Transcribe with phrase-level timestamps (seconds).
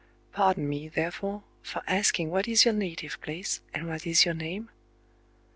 [0.31, 4.71] Pardon me, therefore, for asking what is your native place, and what is your name?"